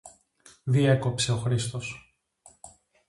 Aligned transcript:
διέκοψε 0.63 1.31
ο 1.33 1.37
Χρήστος. 1.37 2.15